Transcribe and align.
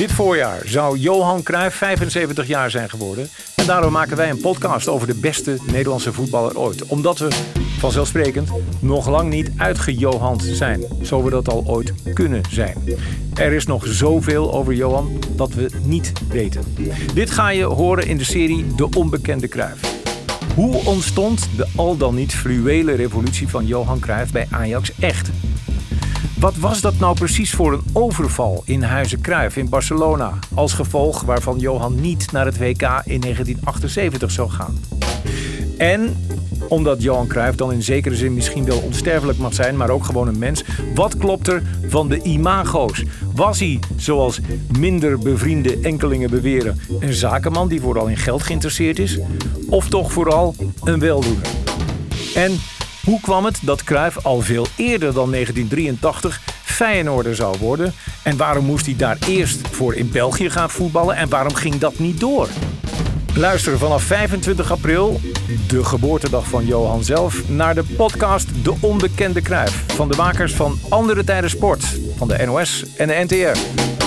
Dit 0.00 0.12
voorjaar 0.12 0.60
zou 0.64 0.98
Johan 0.98 1.42
Cruijff 1.42 1.76
75 1.76 2.46
jaar 2.46 2.70
zijn 2.70 2.90
geworden. 2.90 3.28
En 3.56 3.66
daarom 3.66 3.92
maken 3.92 4.16
wij 4.16 4.30
een 4.30 4.40
podcast 4.40 4.88
over 4.88 5.06
de 5.06 5.14
beste 5.14 5.58
Nederlandse 5.66 6.12
voetballer 6.12 6.58
ooit. 6.58 6.86
Omdat 6.86 7.18
we, 7.18 7.28
vanzelfsprekend, 7.78 8.50
nog 8.78 9.08
lang 9.08 9.30
niet 9.30 9.50
uitgejohand 9.56 10.42
zijn. 10.42 10.84
Zo 11.02 11.22
we 11.22 11.30
dat 11.30 11.48
al 11.48 11.64
ooit 11.66 11.92
kunnen 12.14 12.42
zijn. 12.50 12.76
Er 13.34 13.52
is 13.52 13.66
nog 13.66 13.86
zoveel 13.86 14.52
over 14.52 14.74
Johan 14.74 15.18
dat 15.36 15.54
we 15.54 15.70
niet 15.82 16.12
weten. 16.28 16.74
Dit 17.14 17.30
ga 17.30 17.48
je 17.48 17.64
horen 17.64 18.06
in 18.06 18.16
de 18.16 18.24
serie 18.24 18.74
De 18.74 18.88
Onbekende 18.96 19.48
Cruijff. 19.48 20.04
Hoe 20.54 20.84
ontstond 20.84 21.48
de 21.56 21.66
al 21.76 21.96
dan 21.96 22.14
niet 22.14 22.34
fluwele 22.34 22.92
revolutie 22.92 23.48
van 23.48 23.66
Johan 23.66 24.00
Cruijff 24.00 24.32
bij 24.32 24.46
Ajax 24.50 24.92
echt? 24.98 25.30
Wat 26.40 26.56
was 26.56 26.80
dat 26.80 26.98
nou 26.98 27.14
precies 27.14 27.54
voor 27.54 27.72
een 27.72 27.84
overval 27.92 28.62
in 28.64 28.82
Huizen 28.82 29.20
Cruijff 29.20 29.56
in 29.56 29.68
Barcelona, 29.68 30.38
als 30.54 30.72
gevolg 30.72 31.22
waarvan 31.22 31.58
Johan 31.58 32.00
niet 32.00 32.32
naar 32.32 32.44
het 32.44 32.58
WK 32.58 32.82
in 33.04 33.20
1978 33.20 34.30
zou 34.30 34.50
gaan? 34.50 34.78
En 35.78 36.16
omdat 36.68 37.02
Johan 37.02 37.26
Cruijff 37.26 37.56
dan 37.56 37.72
in 37.72 37.82
zekere 37.82 38.16
zin 38.16 38.34
misschien 38.34 38.64
wel 38.64 38.78
onsterfelijk 38.78 39.38
mag 39.38 39.54
zijn, 39.54 39.76
maar 39.76 39.90
ook 39.90 40.04
gewoon 40.04 40.28
een 40.28 40.38
mens. 40.38 40.64
Wat 40.94 41.16
klopt 41.16 41.48
er 41.48 41.62
van 41.88 42.08
de 42.08 42.22
imago's? 42.22 43.04
Was 43.34 43.58
hij, 43.58 43.78
zoals 43.96 44.40
minder 44.78 45.18
bevriende 45.18 45.78
enkelingen 45.82 46.30
beweren, 46.30 46.80
een 47.00 47.14
zakenman 47.14 47.68
die 47.68 47.80
vooral 47.80 48.06
in 48.06 48.16
geld 48.16 48.42
geïnteresseerd 48.42 48.98
is? 48.98 49.18
Of 49.68 49.88
toch 49.88 50.12
vooral 50.12 50.54
een 50.84 50.98
weldoener? 50.98 51.46
En 52.34 52.52
hoe 53.04 53.20
kwam 53.20 53.44
het 53.44 53.58
dat 53.62 53.84
Cruijff 53.84 54.24
al 54.24 54.40
veel 54.40 54.66
eerder 54.76 55.12
dan 55.12 55.30
1983 55.30 56.40
Feyenoorder 56.62 57.34
zou 57.34 57.58
worden? 57.58 57.94
En 58.22 58.36
waarom 58.36 58.64
moest 58.64 58.86
hij 58.86 58.96
daar 58.96 59.16
eerst 59.28 59.68
voor 59.70 59.94
in 59.94 60.10
België 60.10 60.50
gaan 60.50 60.70
voetballen 60.70 61.16
en 61.16 61.28
waarom 61.28 61.54
ging 61.54 61.78
dat 61.78 61.98
niet 61.98 62.20
door? 62.20 62.48
Luister 63.34 63.78
vanaf 63.78 64.02
25 64.02 64.72
april, 64.72 65.20
de 65.68 65.84
geboortedag 65.84 66.48
van 66.48 66.66
Johan 66.66 67.04
zelf, 67.04 67.48
naar 67.48 67.74
de 67.74 67.84
podcast 67.96 68.64
De 68.64 68.74
Onbekende 68.80 69.42
Cruijff 69.42 69.84
van 69.86 70.08
de 70.08 70.16
makers 70.16 70.52
van 70.52 70.78
Andere 70.88 71.24
Tijden 71.24 71.50
Sport 71.50 71.84
van 72.16 72.28
de 72.28 72.46
NOS 72.46 72.84
en 72.96 73.08
de 73.08 73.24
NTR. 73.28 73.98